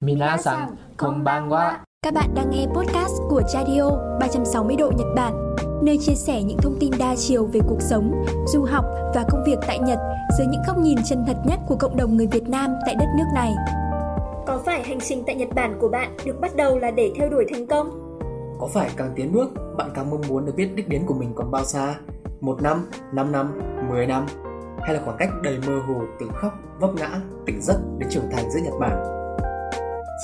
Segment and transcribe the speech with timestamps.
[0.00, 1.72] Minasan, konbanwa.
[2.02, 6.58] Các bạn đang nghe podcast của Radio 360 độ Nhật Bản, nơi chia sẻ những
[6.62, 8.84] thông tin đa chiều về cuộc sống, du học
[9.14, 9.98] và công việc tại Nhật
[10.38, 13.06] dưới những góc nhìn chân thật nhất của cộng đồng người Việt Nam tại đất
[13.18, 13.54] nước này.
[14.46, 17.28] Có phải hành trình tại Nhật Bản của bạn được bắt đầu là để theo
[17.30, 18.18] đuổi thành công?
[18.60, 21.32] Có phải càng tiến bước, bạn càng mong muốn được biết đích đến của mình
[21.34, 21.94] còn bao xa?
[22.40, 24.26] Một năm, năm năm, mười năm?
[24.80, 28.30] Hay là khoảng cách đầy mơ hồ từ khóc, vấp ngã, tỉnh giấc đến trưởng
[28.32, 29.17] thành giữa Nhật Bản?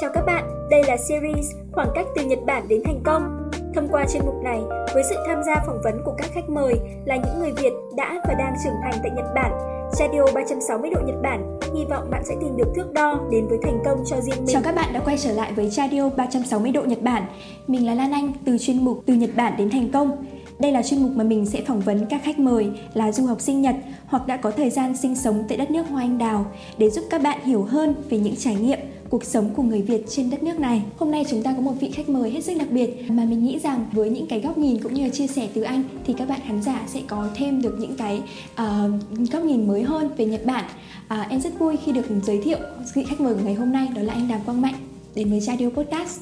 [0.00, 3.50] Chào các bạn, đây là series Khoảng cách từ Nhật Bản đến thành công.
[3.74, 4.60] Thông qua chuyên mục này,
[4.94, 6.74] với sự tham gia phỏng vấn của các khách mời
[7.04, 9.52] là những người Việt đã và đang trưởng thành tại Nhật Bản,
[9.92, 13.58] Radio 360 độ Nhật Bản hy vọng bạn sẽ tìm được thước đo đến với
[13.62, 14.46] thành công cho riêng mình.
[14.46, 17.22] Chào các bạn đã quay trở lại với Radio 360 độ Nhật Bản.
[17.66, 20.26] Mình là Lan Anh từ chuyên mục Từ Nhật Bản đến thành công.
[20.58, 23.40] Đây là chuyên mục mà mình sẽ phỏng vấn các khách mời là du học
[23.40, 23.74] sinh Nhật
[24.06, 26.46] hoặc đã có thời gian sinh sống tại đất nước Hoa Anh Đào
[26.78, 28.78] để giúp các bạn hiểu hơn về những trải nghiệm
[29.14, 30.82] cuộc sống của người Việt trên đất nước này.
[30.98, 33.44] Hôm nay chúng ta có một vị khách mời hết sức đặc biệt mà mình
[33.44, 36.14] nghĩ rằng với những cái góc nhìn cũng như là chia sẻ từ anh thì
[36.18, 40.10] các bạn khán giả sẽ có thêm được những cái uh, góc nhìn mới hơn
[40.16, 40.64] về Nhật Bản.
[41.06, 42.58] Uh, em rất vui khi được giới thiệu
[42.94, 44.74] vị khách mời của ngày hôm nay đó là anh Đàm Quang Mạnh
[45.14, 46.20] đến với Radio Podcast.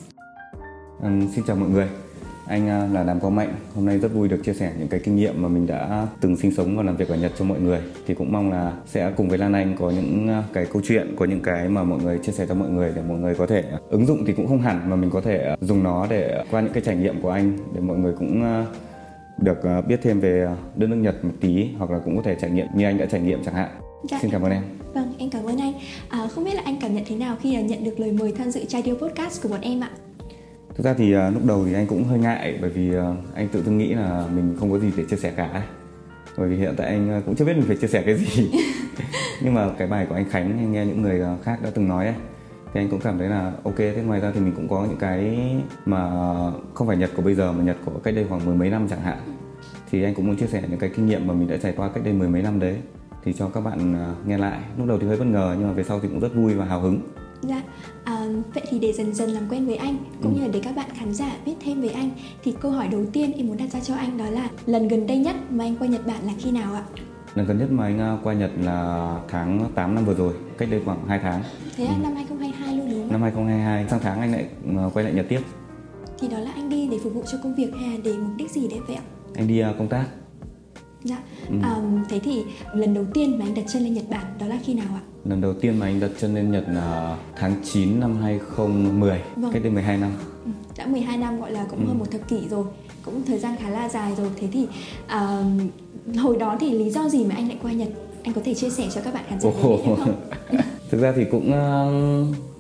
[1.03, 1.89] Um, xin chào mọi người
[2.47, 5.01] anh à, là Đàm Quang Mạnh hôm nay rất vui được chia sẻ những cái
[5.01, 7.61] kinh nghiệm mà mình đã từng sinh sống và làm việc ở Nhật cho mọi
[7.61, 10.83] người thì cũng mong là sẽ cùng với Lan Anh có những à, cái câu
[10.85, 13.35] chuyện có những cái mà mọi người chia sẻ cho mọi người để mọi người
[13.35, 16.45] có thể ứng dụng thì cũng không hẳn mà mình có thể dùng nó để
[16.51, 18.67] qua những cái trải nghiệm của anh để mọi người cũng à,
[19.39, 22.51] được biết thêm về đất nước Nhật một tí hoặc là cũng có thể trải
[22.51, 23.69] nghiệm như anh đã trải nghiệm chẳng hạn.
[24.11, 24.19] Dạ.
[24.23, 24.63] Xin cảm ơn em.
[24.95, 25.73] Vâng, em cảm ơn anh.
[26.09, 28.51] À, không biết là anh cảm nhận thế nào khi nhận được lời mời tham
[28.51, 29.91] dự Radio Podcast của bọn em ạ?
[30.75, 33.49] Thực ra thì uh, lúc đầu thì anh cũng hơi ngại bởi vì uh, anh
[33.49, 35.63] tự dưng nghĩ là mình không có gì để chia sẻ cả ấy.
[36.37, 38.51] bởi vì hiện tại anh à, cũng chưa biết mình phải chia sẻ cái gì.
[39.43, 42.07] Nhưng mà cái bài của anh Khánh anh nghe những người khác đã từng nói
[42.07, 42.15] ấy
[42.75, 43.77] thì anh cũng cảm thấy là ok.
[43.77, 45.39] Thế ngoài ra thì mình cũng có những cái
[45.87, 46.11] mà
[46.75, 48.89] không phải Nhật của bây giờ mà Nhật của cách đây khoảng mười mấy năm
[48.89, 49.19] chẳng hạn.
[49.91, 51.89] Thì anh cũng muốn chia sẻ những cái kinh nghiệm mà mình đã trải qua
[51.89, 52.77] cách đây mười mấy năm đấy
[53.25, 54.61] thì cho các bạn nghe lại.
[54.79, 56.65] Lúc đầu thì hơi bất ngờ nhưng mà về sau thì cũng rất vui và
[56.65, 57.01] hào hứng.
[57.43, 57.63] Dạ,
[58.05, 60.37] à, vậy thì để dần dần làm quen với anh cũng ừ.
[60.37, 62.11] như là để các bạn khán giả biết thêm về anh
[62.45, 65.07] thì câu hỏi đầu tiên em muốn đặt ra cho anh đó là lần gần
[65.07, 66.85] đây nhất mà anh qua Nhật Bản là khi nào ạ?
[67.35, 70.69] Lần gần nhất mà anh à, qua Nhật là tháng 8 năm vừa rồi, cách
[70.71, 71.43] đây khoảng 2 tháng.
[71.77, 71.93] Thế ừ.
[72.03, 73.13] năm 2022 luôn đúng không?
[73.13, 75.41] Năm 2022, sang tháng anh lại à, quay lại Nhật tiếp.
[76.19, 78.33] Thì đó là anh đi để phục vụ cho công việc hay là để mục
[78.37, 79.03] đích gì đấy vậy ạ?
[79.35, 80.07] Anh đi à, công tác.
[81.05, 81.17] Dạ.
[81.49, 81.55] Ừ.
[81.63, 81.77] À,
[82.09, 82.43] thế thì
[82.75, 85.01] lần đầu tiên mà anh đặt chân lên Nhật Bản đó là khi nào ạ?
[85.25, 89.53] Lần đầu tiên mà anh đặt chân lên Nhật là tháng 9 năm 2010, vâng.
[89.53, 90.13] cách đây 12 năm.
[90.45, 91.87] Ừ, đã 12 năm gọi là cũng ừ.
[91.87, 92.65] hơn một thập kỷ rồi,
[93.05, 94.29] cũng thời gian khá là dài rồi.
[94.37, 94.67] Thế thì
[95.05, 97.89] uh, hồi đó thì lý do gì mà anh lại qua Nhật?
[98.23, 99.55] Anh có thể chia sẻ cho các bạn khán giả oh.
[99.55, 100.15] biết không?
[100.91, 101.53] Thực ra thì cũng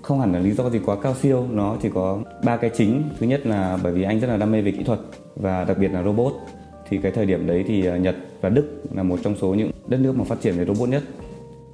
[0.02, 3.02] không hẳn là lý do gì quá cao siêu, nó chỉ có ba cái chính.
[3.18, 5.00] Thứ nhất là bởi vì anh rất là đam mê về kỹ thuật
[5.36, 6.32] và đặc biệt là robot.
[6.92, 10.00] Thì cái thời điểm đấy thì Nhật và Đức là một trong số những đất
[10.00, 11.02] nước mà phát triển về robot nhất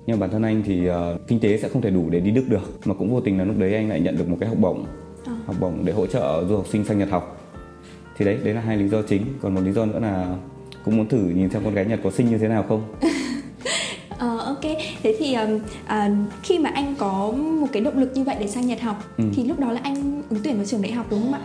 [0.06, 0.94] nhưng bản thân anh thì uh,
[1.26, 3.44] kinh tế sẽ không thể đủ để đi Đức được mà cũng vô tình là
[3.44, 4.84] lúc đấy anh lại nhận được một cái học bổng
[5.26, 5.32] à.
[5.46, 7.40] học bổng để hỗ trợ du học sinh sang Nhật học
[8.16, 10.36] thì đấy đấy là hai lý do chính còn một lý do nữa là
[10.84, 12.82] cũng muốn thử nhìn xem con gái Nhật có xinh như thế nào không
[14.18, 14.62] Ờ, ok,
[15.02, 18.46] thế thì um, uh, khi mà anh có một cái động lực như vậy để
[18.46, 19.24] sang Nhật học ừ.
[19.34, 21.40] thì lúc đó là anh ứng tuyển vào trường đại học đúng không ạ?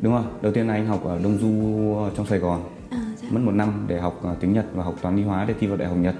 [0.00, 2.75] Đúng rồi, đầu tiên là anh học ở Đông Du trong Sài Gòn à.
[3.30, 5.66] Mất một năm để học uh, tiếng Nhật và học toán lý hóa để thi
[5.66, 6.14] vào đại học Nhật.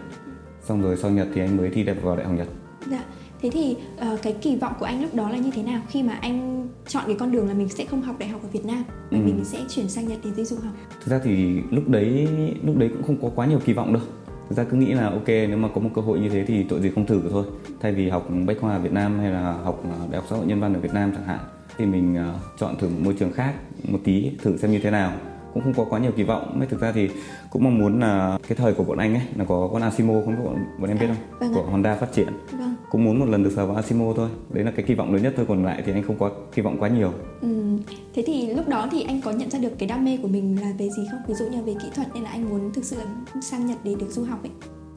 [0.62, 2.48] Xong rồi sau Nhật thì anh mới thi đẹp vào đại học Nhật.
[2.90, 3.04] Dạ.
[3.40, 3.76] Thế thì
[4.12, 5.80] uh, cái kỳ vọng của anh lúc đó là như thế nào?
[5.88, 8.48] Khi mà anh chọn cái con đường là mình sẽ không học đại học ở
[8.52, 9.24] Việt Nam mà ừ.
[9.24, 10.74] mình sẽ chuyển sang Nhật để đi du học?
[11.04, 12.28] Thực ra thì lúc đấy
[12.64, 14.02] lúc đấy cũng không có quá nhiều kỳ vọng đâu.
[14.48, 16.62] Thực ra cứ nghĩ là ok nếu mà có một cơ hội như thế thì
[16.62, 17.44] tội gì không thử thôi.
[17.80, 20.36] Thay vì học bách khoa ở Việt Nam hay là học ờ, đại học xã
[20.36, 21.38] hội nhân văn ở Việt Nam chẳng hạn
[21.78, 23.54] thì mình uh, chọn thử một môi trường khác
[23.88, 25.12] một tí thử xem như thế nào
[25.56, 26.58] cũng không có quá nhiều kỳ vọng.
[26.58, 27.10] Mới thực ra thì
[27.50, 30.44] cũng mong muốn là cái thời của bọn anh ấy là có con Asimo không
[30.44, 31.38] bọn, bọn em biết không?
[31.40, 31.70] Vâng của ạ.
[31.70, 32.28] Honda phát triển.
[32.58, 32.74] Vâng.
[32.90, 34.28] cũng muốn một lần được sờ vào Asimo thôi.
[34.50, 36.62] Đấy là cái kỳ vọng lớn nhất thôi còn lại thì anh không có kỳ
[36.62, 37.12] vọng quá nhiều.
[37.40, 37.78] Ừ.
[38.14, 40.60] thế thì lúc đó thì anh có nhận ra được cái đam mê của mình
[40.60, 41.20] là về gì không?
[41.28, 43.78] Ví dụ như về kỹ thuật nên là anh muốn thực sự là sang Nhật
[43.84, 44.50] để được du học ấy.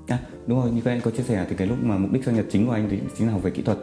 [0.08, 2.24] À, đúng rồi, như các anh có chia sẻ thì cái lúc mà mục đích
[2.24, 3.78] sang Nhật chính của anh thì chính là học về kỹ thuật.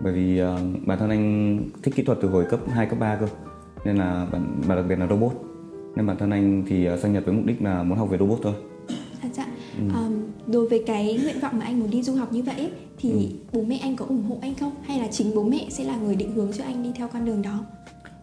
[0.00, 3.16] Bởi vì uh, bản thân anh thích kỹ thuật từ hồi cấp 2, cấp 3
[3.16, 3.26] cơ.
[3.84, 4.26] Nên là
[4.66, 5.51] và đặc biệt là robot
[5.96, 8.18] nên bản thân anh thì ờ, sang Nhật với mục đích là muốn học về
[8.18, 8.54] robot thôi
[9.22, 9.46] à, dạ.
[9.78, 9.84] Ừ.
[9.94, 10.12] Um,
[10.46, 13.18] đối với cái nguyện vọng mà anh muốn đi du học như vậy thì ừ.
[13.52, 15.96] bố mẹ anh có ủng hộ anh không hay là chính bố mẹ sẽ là
[15.96, 17.58] người định hướng cho anh đi theo con đường đó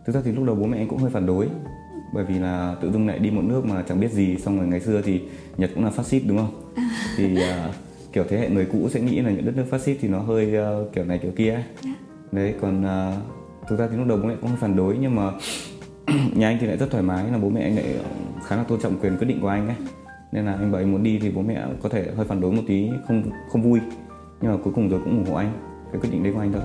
[0.05, 1.47] thực ra thì lúc đầu bố mẹ anh cũng hơi phản đối
[2.13, 4.67] bởi vì là tự dưng lại đi một nước mà chẳng biết gì xong rồi
[4.67, 5.21] ngày xưa thì
[5.57, 6.89] Nhật cũng là phát xít đúng không à.
[7.17, 7.75] thì uh,
[8.13, 10.19] kiểu thế hệ người cũ sẽ nghĩ là những đất nước phát xít thì nó
[10.19, 11.63] hơi uh, kiểu này kiểu kia ấy.
[11.83, 11.95] Dạ.
[12.31, 15.31] đấy còn uh, thực ra thì lúc đầu bố mẹ cũng phản đối nhưng mà
[16.35, 17.95] nhà anh thì lại rất thoải mái, là bố mẹ anh lại
[18.45, 19.75] khá là tôn trọng quyền quyết định của anh ấy.
[20.31, 22.51] Nên là anh bảo anh muốn đi thì bố mẹ có thể hơi phản đối
[22.51, 23.79] một tí, không không vui.
[24.41, 25.51] Nhưng mà cuối cùng rồi cũng ủng hộ anh,
[25.91, 26.61] cái quyết định đấy của anh thôi.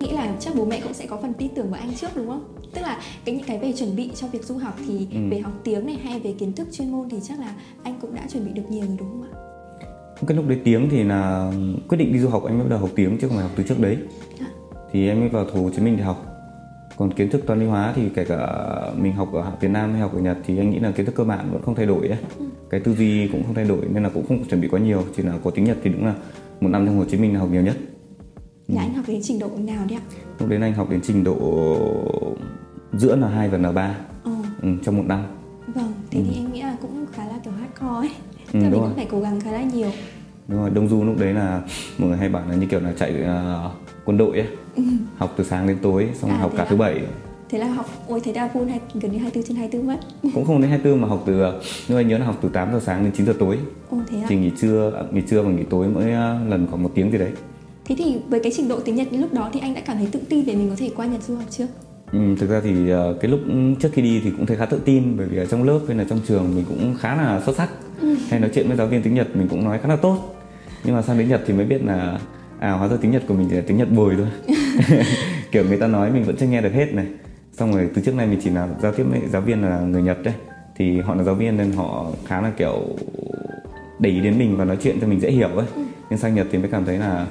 [0.00, 2.28] Nghĩ là chắc bố mẹ cũng sẽ có phần tin tưởng vào anh trước, đúng
[2.28, 2.44] không?
[3.24, 5.18] Cái những cái về chuẩn bị cho việc du học thì Ừ.
[5.30, 8.14] về học tiếng này hay về kiến thức chuyên môn thì chắc là anh cũng
[8.14, 9.38] đã chuẩn bị được nhiều rồi đúng không ạ?
[10.26, 11.52] cái lúc đấy tiếng thì là
[11.88, 13.52] quyết định đi du học anh mới bắt đầu học tiếng chứ không phải học
[13.56, 13.96] từ trước đấy
[14.40, 14.46] À.
[14.92, 16.26] thì em mới vào thủ Hồ Chí Minh để học
[16.96, 18.46] còn kiến thức toán lý hóa thì kể cả
[18.96, 21.14] mình học ở Việt Nam hay học ở Nhật thì anh nghĩ là kiến thức
[21.14, 22.18] cơ bản vẫn không thay đổi ấy.
[22.70, 25.04] cái tư duy cũng không thay đổi nên là cũng không chuẩn bị quá nhiều
[25.16, 26.14] chỉ là có tiếng Nhật thì đúng là
[26.60, 27.76] một năm trong Hồ Chí Minh là học nhiều nhất
[28.68, 30.04] Là anh học đến trình độ nào đấy ạ?
[30.38, 31.36] lúc đấy anh học đến trình độ
[32.98, 33.90] giữa N2 và N3
[34.24, 34.30] Ồ,
[34.62, 35.22] ừ, trong một năm
[35.74, 38.10] vâng, thế thì em nghĩ là cũng khá là kiểu hardcore ấy.
[38.52, 38.80] Ừ, là mình rồi.
[38.88, 39.90] cũng phải cố gắng khá là nhiều.
[40.48, 41.62] đúng rồi đông du lúc đấy là
[41.98, 43.70] mọi người hay bảo là như kiểu là chạy ờ,
[44.04, 44.48] quân đội ấy
[45.16, 46.66] học từ sáng đến tối xong À, học cả à?
[46.70, 47.00] thứ bảy
[47.48, 49.96] Thế là học, ôi thế là full hay, gần như 24 trên 24 mất.
[50.34, 51.42] cũng không đến 24 mà học từ
[51.88, 53.58] nhưng anh nhớ là học từ 8 giờ sáng đến 9 giờ tối
[53.90, 54.24] Ồ thế ạ?
[54.28, 57.10] thì nghỉ trưa à, nghỉ trưa và nghỉ tối mỗi ờ, lần khoảng một tiếng
[57.12, 57.32] gì đấy
[57.84, 60.06] Thế thì với cái trình độ tiếng Nhật lúc đó thì anh đã cảm thấy
[60.12, 61.66] tự tin để mình có thể qua Nhật du học chưa?
[62.12, 63.40] Ừ, thực ra thì ờ, cái lúc
[63.80, 65.96] trước khi đi thì cũng thấy khá tự tin bởi vì ở trong lớp hay
[65.96, 67.68] là trong trường mình cũng khá là xuất sắc.
[68.30, 70.34] Hay nói chuyện với giáo viên tiếng Nhật mình cũng nói khá là tốt.
[70.84, 72.18] Nhưng mà sang đến Nhật thì mới biết là
[72.58, 74.56] à hóa ra tiếng Nhật của mình chỉ là tiếng Nhật bồi thôi.
[75.50, 77.06] Kiểu người ta nói mình vẫn chưa nghe được hết này.
[77.52, 80.02] Xong rồi từ trước nay mình chỉ là giao tiếp với giáo viên là người
[80.02, 80.34] Nhật đấy.
[80.76, 82.82] Thì họ là giáo viên nên họ khá là kiểu
[83.98, 85.66] để ý đến mình và nói chuyện cho mình dễ hiểu ấy.
[86.10, 87.26] Nhưng sang Nhật thì mới cảm thấy là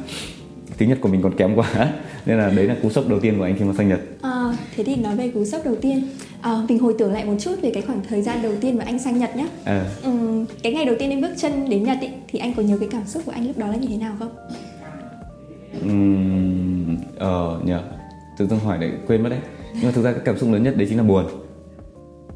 [0.78, 1.68] tiếng Nhật của mình còn kém quá.
[2.26, 4.00] Nên là đấy là cú sốc đầu tiên của anh khi mà sang Nhật.
[4.22, 4.33] À,
[4.76, 6.08] thế thì nói về cú sốc đầu tiên.
[6.42, 8.84] À, Mình hồi tưởng lại một chút về cái khoảng thời gian đầu tiên mà
[8.86, 11.98] anh sang Nhật nhé à, Ừm, Cái ngày đầu tiên em bước chân đến Nhật
[12.02, 13.98] ý, Thì anh có nhớ cái cảm xúc của anh lúc đó là như thế
[13.98, 14.30] nào không?
[15.82, 17.84] Ừm, ờ nhờ.
[18.38, 19.40] Tự dưng hỏi để quên mất đấy.
[19.74, 21.26] Nhưng mà thực ra cái cảm xúc lớn nhất đấy chính là buồn.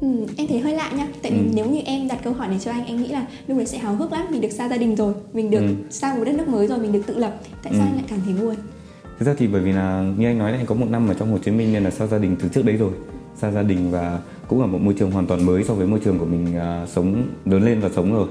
[0.00, 1.44] Ừm, em thấy hơi lạ nha Tại vì Ừ.
[1.54, 3.78] nếu như em đặt câu hỏi này cho anh Anh nghĩ là lúc đấy sẽ
[3.78, 4.26] háo hức lắm.
[4.30, 5.14] Mình được xa gia đình rồi.
[5.32, 5.74] Mình được Ừ.
[5.90, 6.78] sang một đất nước mới rồi.
[6.78, 7.34] Mình được tự lập.
[7.62, 7.88] Tại sao Ừ.
[7.90, 8.54] anh lại cảm thấy buồn?
[9.18, 11.14] Thực ra thì bởi vì là như anh nói đấy anh có một năm ở
[11.14, 12.92] trong Hồ Chí Minh nên là xa gia đình từ trước đấy rồi.
[13.36, 16.00] Xa gia đình và cũng là một môi trường hoàn toàn mới so với môi
[16.04, 18.28] trường của mình à, sống lớn lên và sống rồi.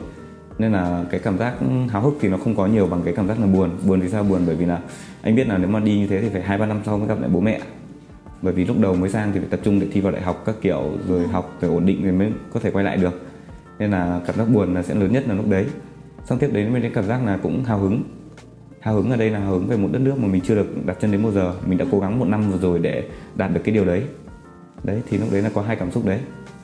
[0.59, 1.53] Nên là cái cảm giác
[1.89, 3.69] háo hức thì nó không có nhiều bằng cái cảm giác là buồn.
[3.87, 4.41] Buồn vì sao buồn?
[4.47, 4.79] Bởi vì là
[5.21, 7.07] anh biết là nếu mà đi như thế thì phải hai ba năm sau mới
[7.07, 7.59] gặp lại bố mẹ.
[8.41, 10.43] Bởi vì lúc đầu mới sang thì phải tập trung để thi vào đại học
[10.45, 13.21] các kiểu rồi học rồi ổn định rồi mới có thể quay lại được.
[13.79, 15.65] Nên là cảm giác buồn là sẽ lớn nhất là lúc đấy.
[16.25, 18.03] Xong tiếp đến mới đến cảm giác là cũng hào hứng
[18.79, 20.85] hào hứng ở đây là hào hứng về một đất nước mà mình chưa được
[20.85, 21.53] đặt chân đến bao giờ.
[21.65, 23.03] Mình đã cố gắng một năm vừa rồi để
[23.35, 24.03] đạt được cái điều đấy.
[24.83, 26.19] Đấy thì lúc đấy là có hai cảm xúc đấy.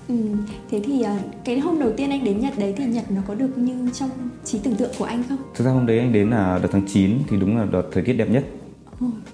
[0.07, 0.37] Ừm,
[0.71, 3.35] Thế thì à, cái hôm đầu tiên anh đến Nhật đấy Thì Nhật nó có
[3.35, 4.09] được như trong
[4.43, 5.37] trí tưởng tượng của anh không?
[5.55, 8.03] thực ra hôm đấy anh đến là đợt tháng 9 thì đúng là đợt thời
[8.03, 8.43] tiết đẹp nhất.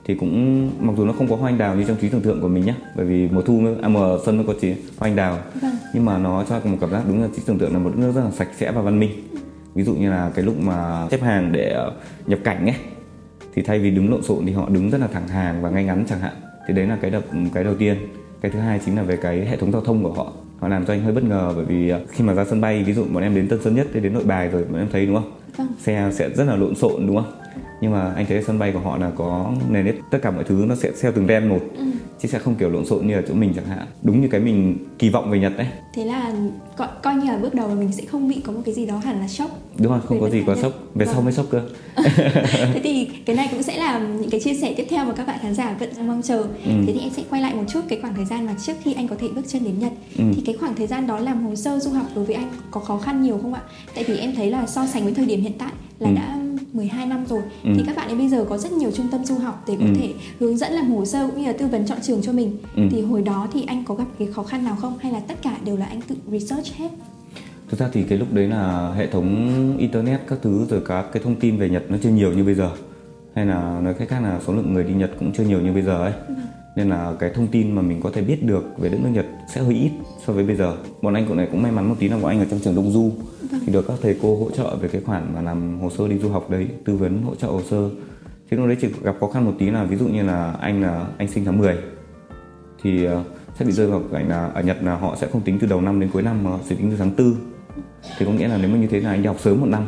[0.06, 2.42] Thì cũng mặc dù nó không có hoa anh đào như trong trí tưởng tượng
[2.42, 5.10] của mình nhá bởi vì mùa thu mới, à, mùa xuân mới có chỉ hoa
[5.10, 5.38] anh đào.
[5.62, 5.72] Vâng.
[5.94, 8.00] Nhưng mà nó cho một cảm giác đúng là trí tưởng tượng là một đất
[8.00, 9.10] nước rất là sạch sẽ và văn minh
[9.80, 11.92] ví dụ như là cái lúc mà xếp hàng để ờ,
[12.26, 12.76] nhập cảnh ấy
[13.54, 15.84] thì thay vì đứng lộn xộn thì họ đứng rất là thẳng hàng và ngay
[15.84, 16.34] ngắn chẳng hạn.
[16.68, 17.24] Thì đấy là cái đập
[17.54, 17.98] cái đầu tiên.
[18.42, 20.32] Cái thứ hai chính là về cái hệ thống giao thông của họ.
[20.60, 22.84] Họ làm cho anh hơi bất ngờ bởi vì ờ, khi mà ra sân bay
[22.84, 24.88] ví dụ bọn em đến Tân Sơn Nhất hay đến Nội Bài rồi bọn em
[24.92, 25.32] thấy đúng không?
[25.58, 25.68] Vâng.
[25.80, 27.32] Xe sẽ rất là lộn xộn đúng không?
[27.82, 30.44] Nhưng mà anh thấy sân bay của họ là có nền nếp tất cả mọi
[30.44, 31.84] thứ nó sẽ theo từng ren một Ừ.
[32.22, 33.86] chứ sẽ không kiểu lộn xộn như ở chỗ mình chẳng hạn.
[34.04, 35.68] Đúng như cái mình kỳ vọng về Nhật đấy.
[35.96, 36.32] Thế là
[36.78, 38.86] coi, coi như là bước đầu là mình sẽ không bị có một cái gì
[38.86, 39.50] đó hẳn là sốc
[39.82, 41.24] đúng rồi không có gì quá sốc về sau Vâng.
[41.26, 41.62] mới sốc cơ
[42.74, 45.28] Thế thì cái này cũng sẽ là những cái chia sẻ tiếp theo mà các
[45.28, 46.72] bạn khán giả vẫn đang mong chờ Ừ.
[46.88, 48.94] Thế thì em sẽ quay lại một chút cái khoảng thời gian mà trước khi
[48.94, 50.24] anh có thể bước chân đến Nhật Ừ.
[50.36, 52.80] Thì cái khoảng thời gian đó làm hồ sơ du học đối với anh có
[52.82, 53.62] khó khăn nhiều không ạ?
[53.96, 56.16] Tại vì em thấy là so sánh với thời điểm hiện tại là Ừ.
[56.16, 56.38] đã
[56.74, 57.70] 12 năm rồi Ừ.
[57.76, 59.86] Thì các bạn ấy bây giờ có rất nhiều trung tâm du học để có
[59.86, 59.92] Ừ.
[60.00, 62.58] thể hướng dẫn làm hồ sơ cũng như là tư vấn chọn trường cho mình
[62.76, 62.84] Ừ.
[62.92, 64.98] Thì hồi đó thì anh có gặp cái khó khăn nào không?
[65.00, 66.90] Hay là tất cả đều là anh tự research hết?
[67.70, 71.24] Thực ra thì cái lúc đấy là hệ thống internet các thứ rồi các cái
[71.24, 72.72] thông tin về Nhật nó chưa nhiều như bây giờ.
[73.36, 75.74] Hay là nói cách khác là số lượng người đi Nhật cũng chưa nhiều như
[75.74, 76.14] bây giờ ấy.
[76.76, 79.26] Nên là cái thông tin mà mình có thể biết được về đất nước Nhật
[79.54, 79.92] sẽ hơi ít
[80.26, 80.78] so với bây giờ.
[81.02, 82.76] Bọn anh cũng này cũng may mắn một tí là bọn anh ở trong trường
[82.76, 83.12] Đông Du.
[83.66, 86.18] Thì được các thầy cô hỗ trợ về cái khoản mà làm hồ sơ đi
[86.18, 87.90] du học đấy tư vấn hỗ trợ hồ sơ.
[88.52, 90.82] Thì lúc đấy chỉ gặp khó khăn một tí là ví dụ như là anh
[90.82, 91.78] là anh sinh tháng 10
[92.84, 93.24] thì ờ,
[93.60, 95.82] sẽ bị rơi vào cảnh là ở Nhật là họ sẽ không tính từ đầu
[95.82, 97.36] năm đến cuối năm mà họ sẽ tính từ tháng 4
[98.18, 99.84] thì có nghĩa là nếu mà như thế là anh đi học sớm một năm.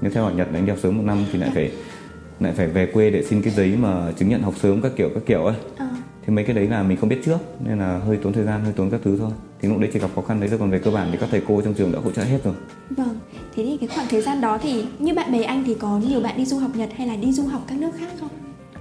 [0.00, 1.72] Nếu theo ở Nhật là anh đi học sớm một năm thì lại phải
[2.40, 5.10] lại phải về quê để xin cái giấy mà chứng nhận học sớm các kiểu
[5.14, 5.56] các kiểu ấy.
[5.76, 5.90] À.
[6.26, 8.64] thì mấy cái đấy là mình không biết trước nên là hơi tốn thời gian
[8.64, 9.30] hơi tốn các thứ thôi.
[9.60, 11.28] Thì lúc đấy chỉ gặp khó khăn đấy rồi còn về cơ bản thì các
[11.32, 12.54] thầy cô trong trường đã hỗ trợ hết rồi.
[12.90, 13.18] Vâng
[13.56, 16.20] thế thì cái khoảng thời gian đó thì như bạn bè anh thì có nhiều
[16.20, 18.28] bạn đi du học nhật hay là đi du học các nước khác không?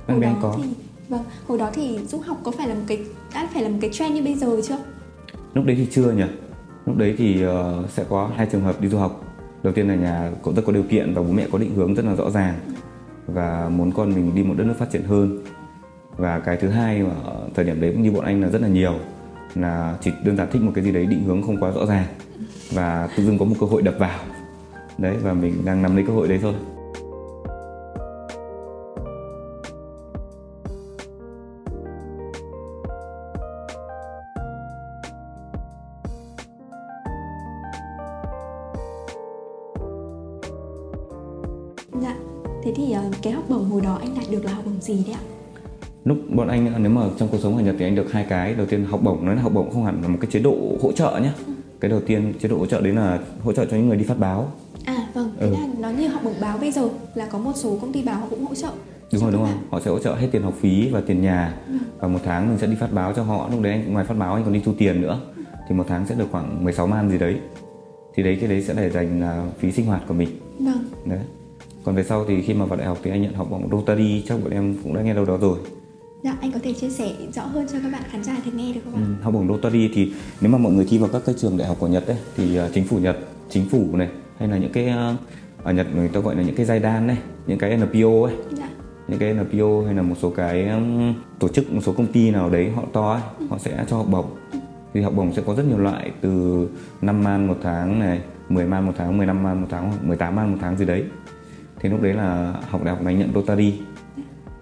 [0.08, 0.58] Bạn bè anh có.
[0.58, 0.70] thì
[1.10, 3.00] vâng hồi đó thì du học có phải là một cái
[3.34, 4.78] đã phải là một cái trend như bây giờ chưa?
[5.54, 6.24] Lúc đấy thì chưa nhỉ
[6.88, 9.24] lúc đấy thì uh, sẽ có hai trường hợp đi du học.
[9.64, 11.96] Đầu tiên là nhà cũng rất có điều kiện và bố mẹ có định hướng
[11.96, 12.56] rất là rõ ràng
[13.28, 15.44] và muốn con mình đi một đất nước phát triển hơn.
[16.18, 17.14] Và cái thứ hai mà
[17.56, 18.94] thời điểm đấy cũng như bọn anh là rất là nhiều
[19.56, 22.06] là chỉ đơn giản thích một cái gì đấy định hướng không quá rõ ràng
[22.74, 24.20] và tự dưng có một cơ hội đập vào.
[24.98, 26.54] Đấy và mình đang nắm lấy cơ hội đấy thôi.
[42.02, 42.16] Dạ.
[42.64, 45.04] Thế thì uh, cái học bổng hồi đó anh đạt được là học bổng gì
[45.08, 45.22] đấy ạ?
[46.06, 48.54] Lúc bọn anh nếu mà trong cuộc sống ở Nhật thì anh được hai cái.
[48.54, 50.56] Đầu tiên học bổng nói là học bổng không hẳn là một cái chế độ
[50.82, 51.32] hỗ trợ nhé
[51.80, 54.04] cái đầu tiên chế độ hỗ trợ đấy là hỗ trợ cho những người đi
[54.04, 54.52] phát báo.
[54.86, 55.30] À vâng.
[55.40, 55.54] Thế Ừ.
[55.54, 58.20] là nó như học bổng báo bây giờ là có một số công ty báo
[58.20, 58.70] họ cũng hỗ trợ.
[59.14, 59.58] Đúng rồi đúng bạn.
[59.70, 61.54] họ sẽ hỗ trợ hết tiền học phí và tiền nhà.
[62.00, 63.50] Và một tháng mình sẽ đi phát báo cho họ.
[63.52, 65.20] Lúc đấy anh ngoài phát báo anh còn đi thu tiền nữa.
[65.70, 67.36] Thì một tháng sẽ được khoảng 16 man gì đấy.
[68.16, 70.30] Thì đấy cái đấy sẽ để dành là phí sinh hoạt của mình.
[70.60, 70.84] Vâng.
[71.06, 71.20] Đấy
[71.88, 74.24] còn về sau thì khi mà vào đại học thì anh nhận học bổng Rotary
[74.28, 75.58] chắc bọn em cũng đã nghe đâu đó rồi.
[76.24, 78.74] Dạ anh có thể chia sẻ rõ hơn cho các bạn khán giả thể nghe
[78.74, 79.02] được không ạ?
[79.08, 81.68] Ừ, học bổng Rotary thì nếu mà mọi người thi vào các cái trường đại
[81.68, 83.18] học của Nhật ấy thì uh, chính phủ Nhật,
[83.50, 85.20] chính phủ này hay là những cái uh,
[85.64, 87.18] ở Nhật người ta gọi là những cái giai đan này,
[87.48, 88.70] những cái NPO ấy, dạ.
[89.08, 90.70] Những cái NPO hay là một số cái
[91.40, 94.08] tổ chức một số công ty nào đấy họ to ấy, họ sẽ cho học
[94.12, 94.26] bổng.
[94.94, 96.68] Thì học bổng sẽ có rất nhiều loại từ
[97.02, 100.36] 5 man một tháng này, 10 man một tháng, 15 man một tháng, hoặc 18
[100.36, 101.04] man một tháng gì đấy.
[101.88, 103.74] Thì lúc đấy là học đại học này nhận Rotary.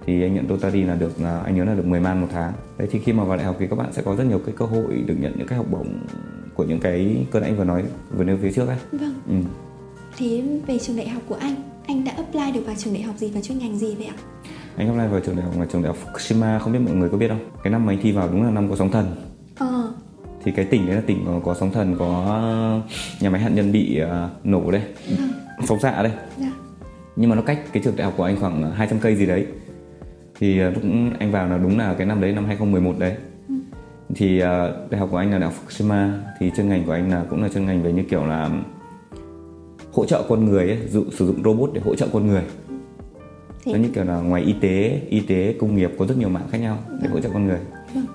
[0.06, 2.54] Thì anh nhận Rotary là được là anh nhớ là được 10 man một tháng.
[2.78, 4.56] Đấy thì khi mà vào đại học thì các bạn sẽ có rất nhiều cái
[4.58, 5.88] cơ hội được nhận những cái học bổng
[6.54, 7.84] của những cái cơn anh vừa nói
[8.18, 9.14] vừa nêu phía trước ấy vâng.
[9.28, 9.36] Ừ.
[10.18, 11.56] thế về trường đại học của anh
[11.88, 14.16] anh đã apply được vào trường đại học gì và chuyên ngành gì vậy ạ?
[14.76, 17.10] Anh apply vào trường đại học là trường đại học Fukushima không biết mọi người
[17.10, 17.50] có biết không?
[17.64, 19.16] Cái năm mà anh thi vào đúng là năm có sóng thần.
[19.58, 19.94] Ờ.
[20.44, 22.82] Thì cái tỉnh đấy là tỉnh có, có sóng thần có
[23.22, 24.82] nhà máy hạt nhân bị uh, nổ đây.
[25.68, 26.12] Phóng xạ đây.
[26.38, 26.52] Dạ
[27.16, 29.46] nhưng mà nó cách cái trường đại học của anh khoảng 200 cây gì đấy.
[30.40, 30.84] Thì ờ, lúc
[31.20, 33.16] anh vào là đúng là cái năm đấy năm 2011 đấy.
[34.16, 37.12] Thì ờ, đại học của anh là đại học Fukushima thì chuyên ngành của anh
[37.12, 38.50] là cũng là chuyên ngành về như kiểu là
[39.94, 42.44] hỗ trợ con người ấy, dụ, sử dụng robot để hỗ trợ con người.
[43.66, 46.30] Thế nó như kiểu là ngoài y tế y tế công nghiệp có rất nhiều
[46.30, 47.60] mạng khác nhau để hỗ trợ con người.
[47.94, 48.06] Vâng.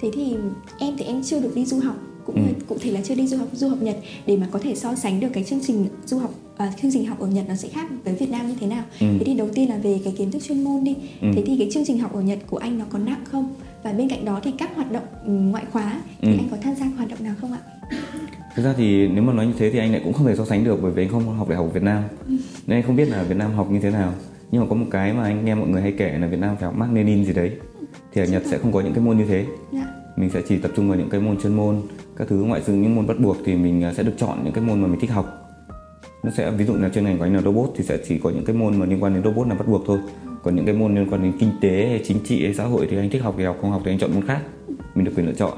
[0.00, 0.36] Thế thì
[0.78, 1.96] em thì em chưa được đi du học
[2.28, 2.52] cũng Ừ.
[2.68, 4.94] cụ thể là chưa đi du học du học Nhật để mà có thể so
[4.94, 7.68] sánh được cái chương trình du học à, chương trình học ở Nhật nó sẽ
[7.68, 8.84] khác với Việt Nam như thế nào.
[9.00, 9.06] Ừ.
[9.18, 10.94] Thế thì đầu tiên là về cái kiến thức chuyên môn đi.
[11.22, 11.28] Ừ.
[11.36, 13.54] Thế thì cái chương trình học ở Nhật của anh nó có nặng không?
[13.82, 16.34] Và bên cạnh đó thì các hoạt động ừ, ngoại khóa thì Ừ.
[16.38, 17.58] anh có tham gia hoạt động nào không ạ?
[18.56, 20.44] thực ra thì nếu mà nói như thế thì anh lại cũng không thể so
[20.44, 22.02] sánh được bởi vì anh không học đại học Việt Nam
[22.66, 24.12] nên anh không biết là Việt Nam học như thế nào
[24.50, 26.56] nhưng mà có một cái mà anh nghe mọi người hay kể là Việt Nam
[26.56, 27.50] phải học Mác Lênin gì đấy
[28.12, 29.86] thì ở Nhật sẽ không có những cái môn như thế Dạ
[30.20, 31.76] mình sẽ chỉ tập trung vào những cái môn chuyên môn
[32.16, 34.52] các thứ ngoại trừ những môn bắt buộc thì mình à, sẽ được chọn những
[34.52, 35.26] cái môn mà mình thích học.
[36.22, 38.30] Nó sẽ ví dụ là chuyên ngành của anh là robot thì sẽ chỉ có
[38.30, 39.98] những cái môn mà liên quan đến robot là bắt buộc thôi.
[40.42, 42.86] Còn những cái môn liên quan đến kinh tế hay chính trị hay xã hội
[42.90, 44.40] thì anh thích học thì học không học thì anh chọn môn khác.
[44.94, 45.52] Mình được quyền lựa chọn.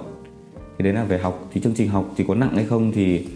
[0.78, 1.48] Thì đấy là về học.
[1.52, 3.26] Thì chương trình học thì có nặng hay không thì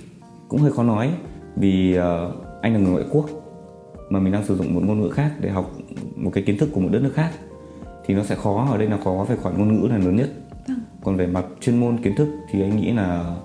[0.48, 1.10] cũng hơi khó nói.
[1.56, 3.26] Vì uh, anh là người ngoại quốc
[4.10, 5.72] mà mình đang sử dụng một ngôn ngữ khác để học
[6.16, 7.30] một cái kiến thức của một đất nước khác
[8.06, 8.68] thì nó sẽ khó.
[8.70, 10.30] Ở đây là khó về khoản ngôn ngữ là lớn nhất
[11.04, 13.36] còn về mặt chuyên môn kiến thức thì anh nghĩ là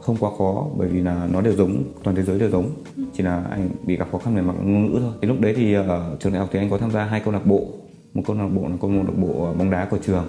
[0.00, 2.70] không quá khó bởi vì là nó đều giống toàn thế giới đều giống.
[3.16, 5.12] Chỉ là anh bị gặp khó khăn về mặt ngôn ngữ thôi.
[5.22, 7.32] Thì lúc đấy thì ở trường đại học thì anh có tham gia hai câu
[7.32, 7.66] lạc bộ.
[8.14, 10.26] Một câu lạc bộ là câu lạc bộ bóng đá của trường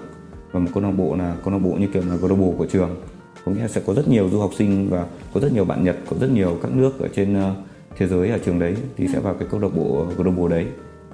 [0.52, 2.96] và một câu lạc bộ là câu lạc bộ như kiểu là global của trường.
[3.44, 5.84] Có nghĩa là sẽ có rất nhiều du học sinh và có rất nhiều bạn
[5.84, 7.54] Nhật có rất nhiều các nước ở trên ờ,
[7.96, 10.66] thế giới ở trường đấy thì sẽ vào cái câu lạc bộ global đấy.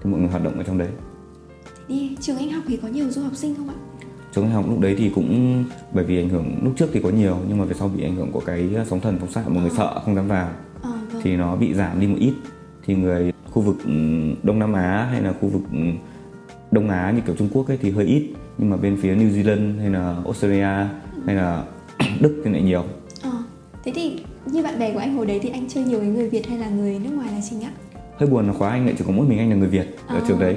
[0.02, 0.88] Thì mọi người hoạt động ở trong đấy.
[1.88, 3.74] Thì trường anh học thì có nhiều du học sinh không ạ?
[4.34, 7.08] Trường đại học lúc đấy thì cũng bởi vì ảnh hưởng lúc trước thì có
[7.10, 9.62] nhiều nhưng mà về sau bị ảnh hưởng của cái sóng thần phóng xạ mọi
[9.62, 10.48] người sợ không dám vào
[10.82, 11.22] Ờ vâng.
[11.24, 12.32] thì nó bị giảm đi một ít
[12.86, 15.92] thì người khu vực ừm, Đông Nam Á hay là khu vực ừm,
[16.70, 19.30] Đông Á như kiểu Trung Quốc ấy thì hơi ít nhưng mà bên phía New
[19.30, 20.86] Zealand hay là Australia
[21.26, 21.64] hay là
[22.20, 22.84] Đức thì lại nhiều
[23.22, 23.30] Ờ.
[23.84, 26.28] Thế thì như bạn bè của anh hồi đấy thì anh chơi nhiều với người
[26.30, 27.70] Việt hay là người nước ngoài là chính ạ?
[28.16, 30.14] hơi buồn là khóa anh lại chỉ có mỗi mình anh là người Việt ở
[30.18, 30.24] Ờ.
[30.28, 30.56] trường đấy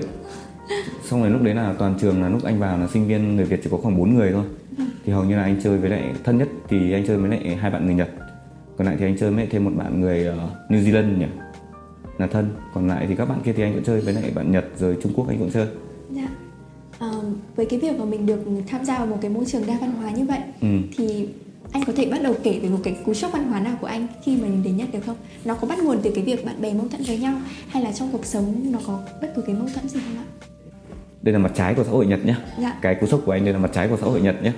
[1.06, 3.46] xong rồi lúc đấy là toàn trường là lúc anh vào là sinh viên người
[3.46, 4.46] Việt chỉ có khoảng 4 người thôi
[5.06, 7.56] thì hầu như là anh chơi với lại thân nhất thì anh chơi với lại
[7.56, 8.10] hai bạn người Nhật
[8.78, 11.26] còn lại thì anh chơi với thêm một bạn người ờ, New Zealand nhỉ
[12.18, 14.52] là thân còn lại thì các bạn kia thì anh cũng chơi với lại bạn
[14.52, 15.68] Nhật rồi Trung Quốc anh cũng chơi
[16.12, 16.28] dạ
[17.00, 17.12] à,
[17.56, 19.92] với cái việc mà mình được tham gia vào một cái môi trường đa văn
[19.92, 20.68] hóa như vậy ừ.
[20.98, 21.28] thì
[21.72, 23.88] anh có thể bắt đầu kể về một cái cú sốc văn hóa nào của
[23.88, 25.16] anh khi mà đến Nhật được không?
[25.46, 27.34] Nó có bắt nguồn từ cái việc bạn bè mâu thuẫn với nhau
[27.68, 30.26] hay là trong cuộc sống nó có bất cứ cái mâu thuẫn gì không ạ?
[31.26, 32.36] Đây là mặt trái của xã hội Nhật nhé.
[32.62, 32.78] Dạ.
[32.82, 34.52] Cái cú sốc của anh đây là mặt trái của xã hội Nhật nhé.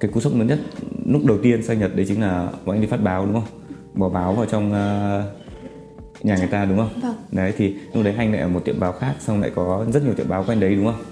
[0.00, 0.58] Cái cú sốc lớn nhất
[1.06, 3.44] lúc đầu tiên sang Nhật đấy chính là bọn anh đi phát báo đúng không?
[3.94, 7.00] Bỏ báo vào trong uh, nhà người ta đúng không?
[7.02, 7.14] Vâng.
[7.32, 10.04] Đấy thì lúc đấy anh lại ở một tiệm báo khác xong lại có rất
[10.04, 11.02] nhiều tiệm báo quanh đấy đúng không?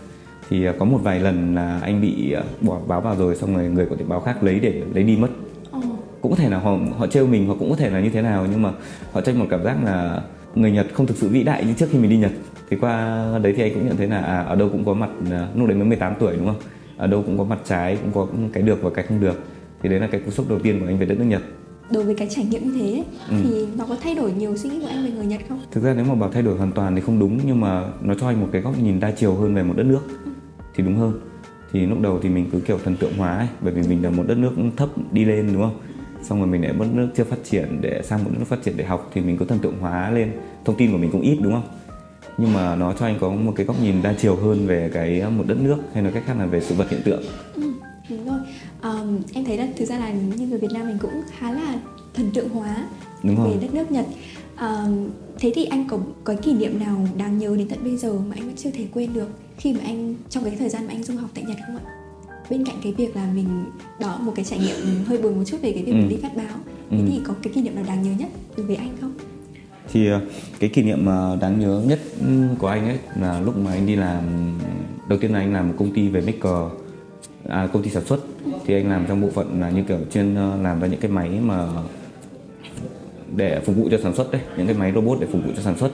[0.50, 3.56] thì ờ, có một vài lần là anh bị ờ, bỏ báo vào rồi xong
[3.56, 5.28] rồi người của tiệm báo khác lấy để lấy đi mất
[5.72, 5.80] ừ.
[6.20, 8.22] cũng có thể là họ họ trêu mình hoặc cũng có thể là như thế
[8.22, 8.72] nào nhưng mà
[9.12, 10.22] họ cho một cảm giác là
[10.54, 12.32] người Nhật không thực sự vĩ đại như trước khi mình đi Nhật
[12.70, 15.10] thì qua đấy thì anh cũng nhận thấy là à, ở đâu cũng có mặt
[15.30, 16.58] ờ, lúc đấy mới 18 tuổi đúng không?
[16.96, 19.42] Ở đâu cũng có mặt trái cũng có cái được và cái không được.
[19.82, 21.42] Thì đấy là cái cú sốc đầu tiên của anh về đất nước Nhật.
[21.90, 23.34] Đối với cái trải nghiệm như thế ừ.
[23.42, 25.60] thì nó có thay đổi nhiều suy nghĩ của anh về người Nhật không?
[25.70, 28.14] Thực ra nếu mà bảo thay đổi hoàn toàn thì không đúng nhưng mà nó
[28.14, 30.00] cho anh một cái góc nhìn đa chiều hơn về một đất nước.
[30.24, 30.30] Ừ.
[30.74, 31.20] thì đúng hơn.
[31.72, 34.10] Thì lúc đầu thì mình cứ kiểu thần tượng hóa ấy, bởi vì mình là
[34.10, 35.80] một đất nước thấp đi lên đúng không?
[36.22, 38.76] Xong rồi mình lại một nước chưa phát triển để sang một nước phát triển
[38.76, 40.32] để học thì mình cứ thần tượng hóa lên.
[40.64, 41.87] Thông tin của mình cũng ít đúng không
[42.38, 45.22] nhưng mà nó cho anh có một cái góc nhìn đa chiều hơn về cái
[45.36, 47.22] một đất nước hay nói cách khác là về sự vật hiện tượng
[47.54, 47.72] ừ,
[48.08, 48.38] đúng rồi
[48.82, 51.74] um, em thấy là thực ra là như người Việt Nam mình cũng khá là
[52.14, 52.86] thần tượng hóa
[53.22, 53.58] đúng về rồi.
[53.62, 54.06] đất nước Nhật
[54.60, 58.12] um, thế thì anh có có kỷ niệm nào đáng nhớ đến tận bây giờ
[58.12, 60.92] mà anh vẫn chưa thể quên được khi mà anh trong cái thời gian mà
[60.92, 61.84] anh du học tại Nhật không ạ?
[62.50, 63.64] Bên cạnh cái việc là mình
[64.00, 65.96] đó một cái trải nghiệm hơi buồn một chút về cái việc ừ.
[65.96, 66.56] mình đi phát báo,
[66.90, 66.96] ừ.
[66.96, 69.12] thế thì có cái kỷ niệm nào đáng nhớ nhất đối với anh không?
[69.92, 70.20] Thì ờ,
[70.60, 71.06] cái kỷ niệm
[71.40, 72.26] đáng nhớ nhất ừ,
[72.58, 74.22] của anh ấy là lúc mà anh đi làm
[75.08, 76.78] đầu tiên là anh làm một công ty về maker
[77.48, 78.20] à, công ty sản xuất.
[78.66, 81.10] Thì anh làm trong bộ phận là như kiểu chuyên ờ, làm ra những cái
[81.10, 81.66] máy mà
[83.36, 85.62] để phục vụ cho sản xuất đấy những cái máy robot để phục vụ cho
[85.62, 85.90] sản xuất.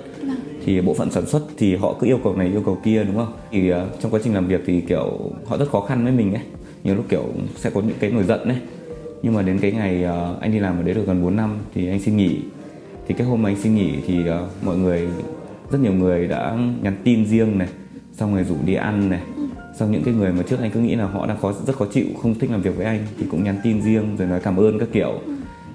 [0.65, 3.17] Thì bộ phận sản xuất thì họ cứ yêu cầu này yêu cầu kia đúng
[3.17, 3.33] không?
[3.51, 6.35] Thì uh, trong quá trình làm việc thì kiểu họ rất khó khăn với mình
[6.35, 6.43] ấy.
[6.85, 7.25] Nhiều lúc kiểu
[7.57, 8.59] sẽ có những cái nổi giận đấy
[9.23, 11.59] nhưng mà đến cái ngày uh, anh đi làm ở đấy được gần 4 năm
[11.75, 12.41] thì anh xin nghỉ
[13.09, 15.09] thì cái hôm mà anh xin nghỉ thì uh, mọi người
[15.71, 17.69] rất nhiều người đã nhắn tin riêng này
[18.13, 19.21] xong rồi rủ đi ăn này.
[19.79, 21.87] Xong những cái người mà trước anh cứ nghĩ là họ đang khó rất khó
[21.93, 24.57] chịu không thích làm việc với anh thì cũng nhắn tin riêng rồi nói cảm
[24.57, 25.21] ơn các kiểu.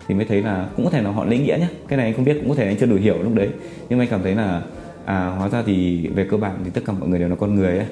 [0.08, 2.16] Thì mới thấy là cũng có thể là họ lấy nghĩa nhé cái này anh
[2.16, 3.50] không biết cũng có thể anh chưa đủ hiểu lúc đấy.
[3.90, 4.62] Nhưng mà anh cảm thấy là
[5.06, 7.56] à hóa ra thì về cơ bản thì tất cả mọi người đều là con
[7.56, 7.88] người ấy.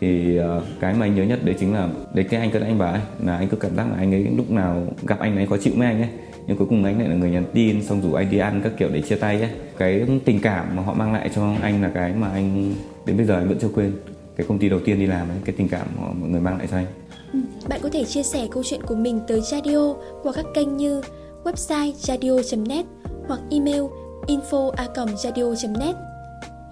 [0.00, 2.78] Thì uh, cái mà anh nhớ nhất đấy chính là đấy cái anh cứ anh
[2.78, 5.46] bảo ấy là anh cứ cảm giác là anh ấy lúc nào gặp anh ấy
[5.46, 6.08] khó chịu với anh ấy
[6.48, 8.72] nhưng cuối cùng anh lại là người nhắn tin xong rủ anh đi ăn các
[8.78, 11.90] kiểu để chia tay ấy cái tình cảm mà họ mang lại cho anh là
[11.94, 12.74] cái mà anh
[13.06, 13.92] đến bây giờ anh vẫn chưa quên
[14.36, 16.58] cái công ty đầu tiên đi làm ấy cái tình cảm mà mọi người mang
[16.58, 16.86] lại cho anh
[17.32, 20.76] ừ, bạn có thể chia sẻ câu chuyện của mình tới Radio qua các kênh
[20.76, 21.02] như
[21.44, 22.86] website radio.net
[23.28, 23.82] hoặc email
[24.28, 25.96] info@radio.net.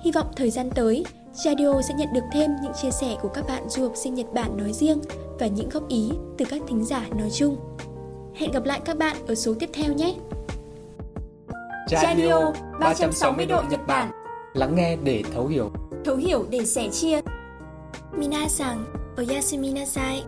[0.05, 3.45] Hy vọng thời gian tới, Radio sẽ nhận được thêm những chia sẻ của các
[3.49, 5.01] bạn du học sinh Nhật Bản nói riêng
[5.39, 7.57] và những góp ý từ các thính giả nói chung.
[8.37, 10.15] Hẹn gặp lại các bạn ở số tiếp theo nhé!
[11.91, 14.11] Radio 360 độ Nhật Bản.
[14.55, 15.71] Lắng nghe để thấu hiểu.
[16.05, 17.21] Thấu hiểu để sẻ chia.
[18.13, 18.85] Minasan,
[19.17, 20.25] oyasumi nasai